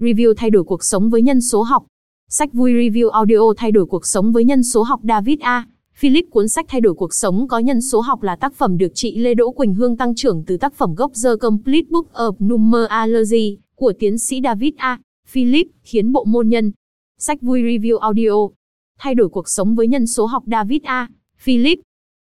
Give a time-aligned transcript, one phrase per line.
[0.00, 1.84] Review thay đổi cuộc sống với nhân số học.
[2.28, 5.66] Sách vui review audio thay đổi cuộc sống với nhân số học David A.
[5.94, 8.92] Philip cuốn sách thay đổi cuộc sống có nhân số học là tác phẩm được
[8.94, 12.32] chị Lê Đỗ Quỳnh Hương tăng trưởng từ tác phẩm gốc The Complete Book of
[12.46, 14.98] Numerology của tiến sĩ David A.
[15.28, 16.72] Philip, khiến bộ môn nhân.
[17.18, 18.48] Sách vui review audio
[18.98, 21.08] thay đổi cuộc sống với nhân số học David A.
[21.38, 21.78] Philip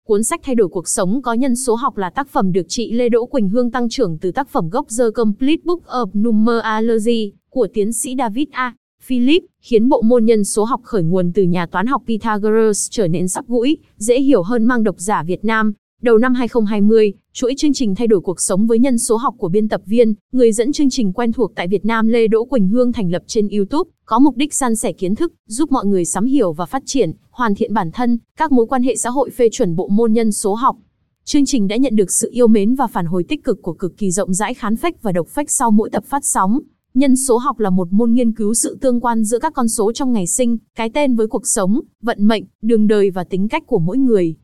[0.08, 2.92] Cuốn sách Thay đổi cuộc sống có nhân số học là tác phẩm được chị
[2.92, 7.39] Lê Đỗ Quỳnh Hương tăng trưởng từ tác phẩm gốc The Complete Book of Numerology
[7.50, 8.76] của tiến sĩ David A.
[9.04, 13.08] Philip, khiến bộ môn nhân số học khởi nguồn từ nhà toán học Pythagoras trở
[13.08, 15.74] nên sắc gũi, dễ hiểu hơn mang độc giả Việt Nam.
[16.02, 19.50] Đầu năm 2020, chuỗi chương trình thay đổi cuộc sống với nhân số học của
[19.50, 22.68] biên tập viên, người dẫn chương trình quen thuộc tại Việt Nam Lê Đỗ Quỳnh
[22.68, 26.06] Hương thành lập trên YouTube, có mục đích san sẻ kiến thức, giúp mọi người
[26.06, 29.30] sắm hiểu và phát triển, hoàn thiện bản thân, các mối quan hệ xã hội
[29.30, 30.76] phê chuẩn bộ môn nhân số học.
[31.26, 33.98] Chương trình đã nhận được sự yêu mến và phản hồi tích cực của cực
[33.98, 36.60] kỳ rộng rãi khán phách và độc phách sau mỗi tập phát sóng.
[36.94, 39.92] Nhân số học là một môn nghiên cứu sự tương quan giữa các con số
[39.92, 43.64] trong ngày sinh, cái tên với cuộc sống, vận mệnh, đường đời và tính cách
[43.68, 44.36] của mỗi người.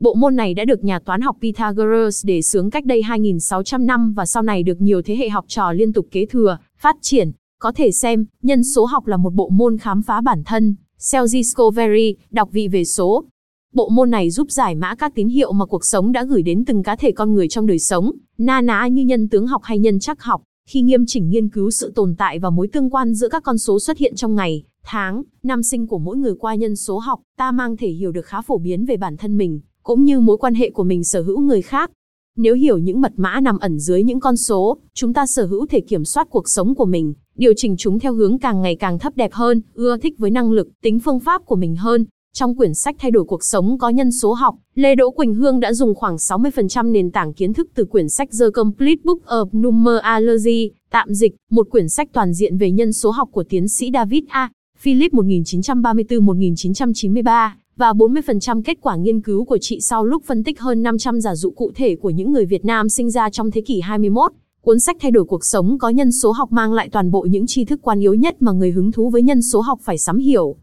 [0.00, 4.12] Bộ môn này đã được nhà toán học Pythagoras đề xướng cách đây 2.600 năm
[4.12, 7.32] và sau này được nhiều thế hệ học trò liên tục kế thừa, phát triển.
[7.58, 11.26] Có thể xem, nhân số học là một bộ môn khám phá bản thân, Self
[11.26, 13.24] Discovery, đọc vị về số.
[13.72, 16.64] Bộ môn này giúp giải mã các tín hiệu mà cuộc sống đã gửi đến
[16.64, 19.78] từng cá thể con người trong đời sống, na ná như nhân tướng học hay
[19.78, 23.14] nhân chắc học, khi nghiêm chỉnh nghiên cứu sự tồn tại và mối tương quan
[23.14, 26.54] giữa các con số xuất hiện trong ngày, tháng, năm sinh của mỗi người qua
[26.54, 29.60] nhân số học, ta mang thể hiểu được khá phổ biến về bản thân mình,
[29.82, 31.90] cũng như mối quan hệ của mình sở hữu người khác.
[32.36, 35.66] Nếu hiểu những mật mã nằm ẩn dưới những con số, chúng ta sở hữu
[35.66, 38.98] thể kiểm soát cuộc sống của mình, điều chỉnh chúng theo hướng càng ngày càng
[38.98, 42.04] thấp đẹp hơn, ưa thích với năng lực, tính phương pháp của mình hơn.
[42.34, 45.60] Trong quyển sách Thay đổi cuộc sống có nhân số học, Lê Đỗ Quỳnh Hương
[45.60, 49.60] đã dùng khoảng 60% nền tảng kiến thức từ quyển sách The Complete Book of
[49.60, 53.90] Numerology, tạm dịch, một quyển sách toàn diện về nhân số học của tiến sĩ
[53.94, 54.50] David A.
[54.78, 60.82] Philip 1934-1993 và 40% kết quả nghiên cứu của chị sau lúc phân tích hơn
[60.82, 63.80] 500 giả dụ cụ thể của những người Việt Nam sinh ra trong thế kỷ
[63.80, 64.32] 21.
[64.60, 67.46] Cuốn sách thay đổi cuộc sống có nhân số học mang lại toàn bộ những
[67.46, 70.18] tri thức quan yếu nhất mà người hứng thú với nhân số học phải sắm
[70.18, 70.56] hiểu.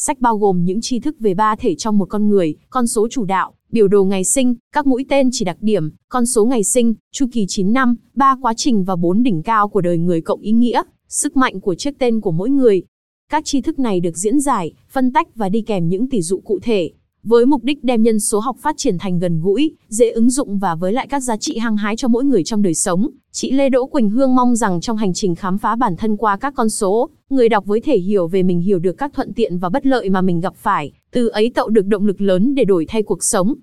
[0.00, 3.08] Sách bao gồm những tri thức về ba thể trong một con người, con số
[3.08, 6.64] chủ đạo, biểu đồ ngày sinh, các mũi tên chỉ đặc điểm, con số ngày
[6.64, 10.20] sinh, chu kỳ 9 năm, ba quá trình và bốn đỉnh cao của đời người
[10.20, 12.82] cộng ý nghĩa, sức mạnh của chiếc tên của mỗi người,
[13.30, 16.40] các tri thức này được diễn giải, phân tách và đi kèm những tỷ dụ
[16.40, 16.90] cụ thể,
[17.28, 20.58] với mục đích đem nhân số học phát triển thành gần gũi, dễ ứng dụng
[20.58, 23.10] và với lại các giá trị hăng hái cho mỗi người trong đời sống.
[23.32, 26.36] Chị Lê Đỗ Quỳnh Hương mong rằng trong hành trình khám phá bản thân qua
[26.36, 29.58] các con số, người đọc với thể hiểu về mình hiểu được các thuận tiện
[29.58, 32.64] và bất lợi mà mình gặp phải, từ ấy tạo được động lực lớn để
[32.64, 33.54] đổi thay cuộc sống.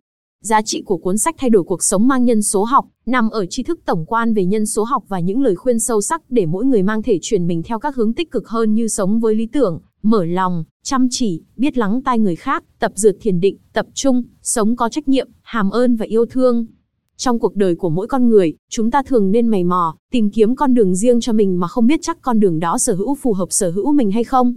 [0.41, 3.45] Giá trị của cuốn sách thay đổi cuộc sống mang nhân số học, nằm ở
[3.45, 6.45] tri thức tổng quan về nhân số học và những lời khuyên sâu sắc để
[6.45, 9.35] mỗi người mang thể chuyển mình theo các hướng tích cực hơn như sống với
[9.35, 13.57] lý tưởng, mở lòng, chăm chỉ, biết lắng tai người khác, tập dượt thiền định,
[13.73, 16.65] tập trung, sống có trách nhiệm, hàm ơn và yêu thương.
[17.17, 20.55] Trong cuộc đời của mỗi con người, chúng ta thường nên mày mò, tìm kiếm
[20.55, 23.33] con đường riêng cho mình mà không biết chắc con đường đó sở hữu phù
[23.33, 24.55] hợp sở hữu mình hay không.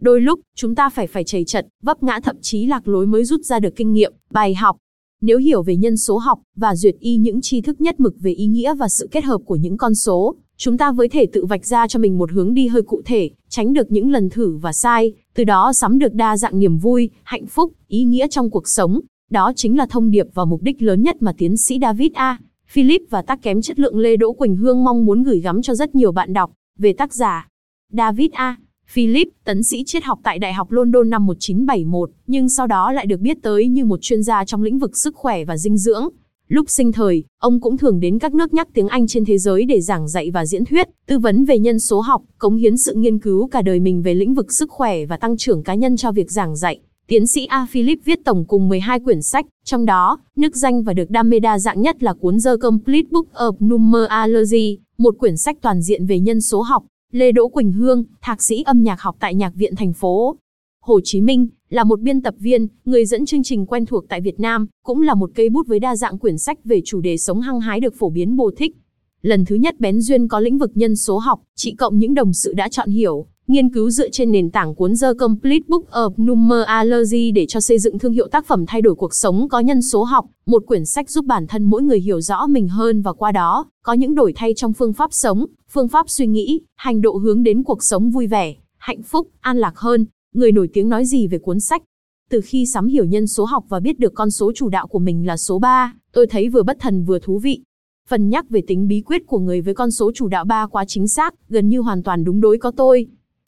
[0.00, 3.24] Đôi lúc, chúng ta phải phải chảy trận, vấp ngã thậm chí lạc lối mới
[3.24, 4.76] rút ra được kinh nghiệm, bài học,
[5.20, 8.32] nếu hiểu về nhân số học và duyệt y những tri thức nhất mực về
[8.32, 11.44] ý nghĩa và sự kết hợp của những con số, chúng ta với thể tự
[11.44, 14.56] vạch ra cho mình một hướng đi hơi cụ thể, tránh được những lần thử
[14.56, 18.50] và sai, từ đó sắm được đa dạng niềm vui, hạnh phúc, ý nghĩa trong
[18.50, 19.00] cuộc sống.
[19.30, 22.38] Đó chính là thông điệp và mục đích lớn nhất mà tiến sĩ David A.
[22.68, 25.74] Philip và tác kém chất lượng Lê Đỗ Quỳnh Hương mong muốn gửi gắm cho
[25.74, 26.50] rất nhiều bạn đọc.
[26.78, 27.48] Về tác giả,
[27.92, 28.56] David A.
[28.88, 33.06] Philip, tấn sĩ triết học tại Đại học London năm 1971, nhưng sau đó lại
[33.06, 36.08] được biết tới như một chuyên gia trong lĩnh vực sức khỏe và dinh dưỡng.
[36.48, 39.64] Lúc sinh thời, ông cũng thường đến các nước nhắc tiếng Anh trên thế giới
[39.64, 42.94] để giảng dạy và diễn thuyết, tư vấn về nhân số học, cống hiến sự
[42.94, 45.96] nghiên cứu cả đời mình về lĩnh vực sức khỏe và tăng trưởng cá nhân
[45.96, 46.80] cho việc giảng dạy.
[47.06, 47.66] Tiến sĩ A.
[47.70, 51.38] Philip viết tổng cùng 12 quyển sách, trong đó, nước danh và được đam mê
[51.38, 56.06] đa dạng nhất là cuốn The Complete Book of Numerology, một quyển sách toàn diện
[56.06, 59.54] về nhân số học, Lê Đỗ Quỳnh Hương, thạc sĩ âm nhạc học tại Nhạc
[59.54, 60.36] viện thành phố
[60.84, 64.20] Hồ Chí Minh, là một biên tập viên, người dẫn chương trình quen thuộc tại
[64.20, 67.16] Việt Nam, cũng là một cây bút với đa dạng quyển sách về chủ đề
[67.16, 68.76] sống hăng hái được phổ biến bồ thích.
[69.22, 72.32] Lần thứ nhất bén duyên có lĩnh vực nhân số học, chị cộng những đồng
[72.32, 76.24] sự đã chọn hiểu, nghiên cứu dựa trên nền tảng cuốn The Complete Book of
[76.24, 79.82] Numerology để cho xây dựng thương hiệu tác phẩm thay đổi cuộc sống có nhân
[79.82, 83.12] số học, một quyển sách giúp bản thân mỗi người hiểu rõ mình hơn và
[83.12, 87.00] qua đó, có những đổi thay trong phương pháp sống, phương pháp suy nghĩ, hành
[87.00, 90.06] độ hướng đến cuộc sống vui vẻ, hạnh phúc, an lạc hơn.
[90.34, 91.82] Người nổi tiếng nói gì về cuốn sách?
[92.30, 94.98] Từ khi sắm hiểu nhân số học và biết được con số chủ đạo của
[94.98, 97.62] mình là số 3, tôi thấy vừa bất thần vừa thú vị.
[98.08, 100.84] Phần nhắc về tính bí quyết của người với con số chủ đạo ba quá
[100.84, 103.06] chính xác, gần như hoàn toàn đúng đối có tôi.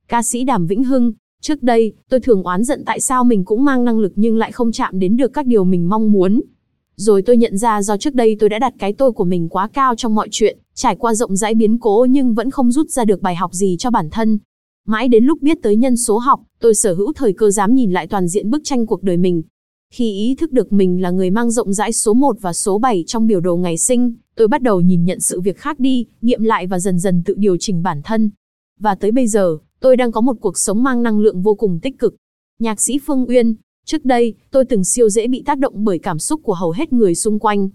[0.08, 3.64] Ca sĩ Đàm Vĩnh Hưng, trước đây, tôi thường oán giận tại sao mình cũng
[3.64, 6.40] mang năng lực nhưng lại không chạm đến được các điều mình mong muốn.
[6.96, 9.68] Rồi tôi nhận ra do trước đây tôi đã đặt cái tôi của mình quá
[9.72, 13.04] cao trong mọi chuyện, trải qua rộng rãi biến cố nhưng vẫn không rút ra
[13.04, 14.38] được bài học gì cho bản thân.
[14.90, 17.92] Mãi đến lúc biết tới nhân số học, tôi sở hữu thời cơ dám nhìn
[17.92, 19.42] lại toàn diện bức tranh cuộc đời mình.
[19.92, 23.04] Khi ý thức được mình là người mang rộng rãi số 1 và số 7
[23.06, 26.42] trong biểu đồ ngày sinh, tôi bắt đầu nhìn nhận sự việc khác đi, nghiệm
[26.42, 28.30] lại và dần dần tự điều chỉnh bản thân.
[28.80, 31.78] Và tới bây giờ, tôi đang có một cuộc sống mang năng lượng vô cùng
[31.82, 32.14] tích cực.
[32.58, 33.54] Nhạc sĩ Phương Uyên,
[33.86, 36.92] trước đây, tôi từng siêu dễ bị tác động bởi cảm xúc của hầu hết
[36.92, 37.68] người xung quanh.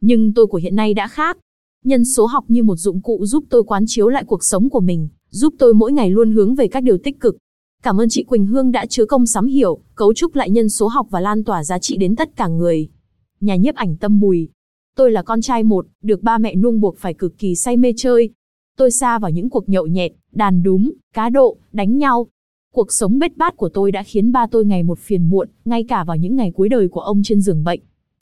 [0.00, 1.38] Nhưng tôi của hiện nay đã khác.
[1.84, 4.80] Nhân số học như một dụng cụ giúp tôi quán chiếu lại cuộc sống của
[4.80, 7.36] mình, giúp tôi mỗi ngày luôn hướng về các điều tích cực.
[7.82, 10.88] Cảm ơn chị Quỳnh Hương đã chứa công sắm hiểu, cấu trúc lại nhân số
[10.88, 12.88] học và lan tỏa giá trị đến tất cả người.
[13.40, 14.48] Nhà nhiếp ảnh Tâm Bùi.
[14.96, 17.92] Tôi là con trai một, được ba mẹ nuông buộc phải cực kỳ say mê
[17.96, 18.30] chơi.
[18.76, 22.26] Tôi xa vào những cuộc nhậu nhẹt, đàn đúng, cá độ, đánh nhau.
[22.72, 25.84] Cuộc sống bết bát của tôi đã khiến ba tôi ngày một phiền muộn, ngay
[25.88, 27.80] cả vào những ngày cuối đời của ông trên giường bệnh.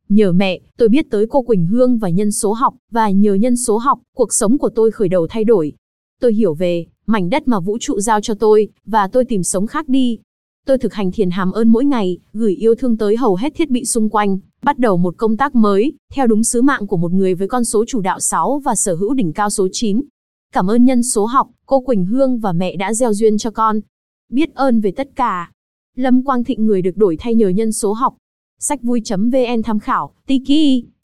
[0.08, 3.56] Nhờ mẹ, tôi biết tới cô Quỳnh Hương và nhân số học, và nhờ nhân
[3.56, 5.73] số học, cuộc sống của tôi khởi đầu thay đổi.
[6.21, 9.67] Tôi hiểu về, mảnh đất mà vũ trụ giao cho tôi, và tôi tìm sống
[9.67, 10.19] khác đi.
[10.67, 13.71] Tôi thực hành thiền hàm ơn mỗi ngày, gửi yêu thương tới hầu hết thiết
[13.71, 17.13] bị xung quanh, bắt đầu một công tác mới, theo đúng sứ mạng của một
[17.13, 20.03] người với con số chủ đạo 6 và sở hữu đỉnh cao số 9.
[20.53, 23.81] Cảm ơn nhân số học, cô Quỳnh Hương và mẹ đã gieo duyên cho con.
[24.33, 25.51] Biết ơn về tất cả.
[25.97, 28.17] Lâm Quang Thịnh người được đổi thay nhờ nhân số học.
[28.59, 30.87] Sách vui.vn tham khảo, Tiki.